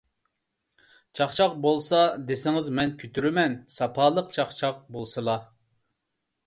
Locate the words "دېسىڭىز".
2.31-2.71